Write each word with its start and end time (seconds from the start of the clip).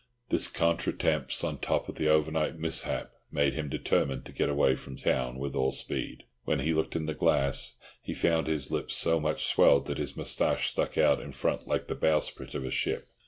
This 0.29 0.47
contretemps, 0.47 1.43
on 1.43 1.59
top 1.59 1.87
of 1.87 1.93
the 1.93 2.07
overnight 2.09 2.57
mishap, 2.57 3.11
made 3.31 3.53
him 3.53 3.69
determined 3.69 4.25
to 4.25 4.31
get 4.31 4.49
away 4.49 4.73
from 4.75 4.95
town 4.95 5.37
with 5.37 5.53
all 5.53 5.71
speed. 5.71 6.23
When 6.43 6.61
he 6.61 6.73
looked 6.73 6.95
in 6.95 7.05
the 7.05 7.13
glass, 7.13 7.77
he 8.01 8.15
found 8.15 8.47
his 8.47 8.71
lip 8.71 8.89
so 8.89 9.19
much 9.19 9.45
swelled 9.45 9.85
that 9.85 9.99
his 9.99 10.17
moustache 10.17 10.71
stuck 10.71 10.97
out 10.97 11.21
in 11.21 11.33
front 11.33 11.67
like 11.67 11.85
the 11.87 11.93
bowsprit 11.93 12.55
of 12.55 12.65
a 12.65 12.71
ship. 12.71 13.09